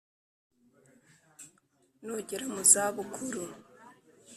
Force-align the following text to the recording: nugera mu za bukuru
nugera 2.03 2.45
mu 2.53 2.61
za 2.71 2.83
bukuru 2.95 3.43